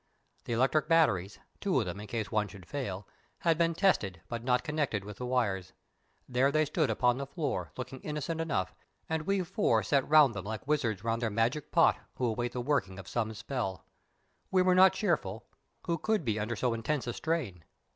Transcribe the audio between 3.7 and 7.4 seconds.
tested but not connected with the wires. There they stood upon the